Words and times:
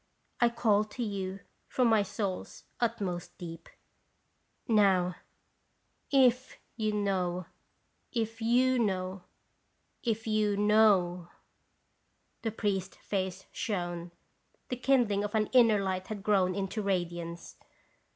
I 0.39 0.49
call 0.49 0.83
to 0.85 1.03
you 1.03 1.41
from 1.67 1.87
my 1.87 2.01
soul's 2.01 2.63
utmost 2.79 3.37
deep, 3.37 3.69
Now 4.67 5.17
if 6.09 6.57
you 6.75 6.91
know, 6.91 7.45
if 8.11 8.41
you 8.41 8.79
know, 8.79 9.25
if 10.01 10.25
you 10.25 10.57
knowf 10.57 11.29
The 12.41 12.49
priest's 12.51 12.97
face 12.97 13.45
shone; 13.51 14.09
the 14.69 14.75
kindling 14.75 15.23
of 15.23 15.35
an 15.35 15.49
inner 15.53 15.77
light 15.77 16.07
had 16.07 16.23
grown 16.23 16.55
into 16.55 16.81
radiance. 16.81 17.55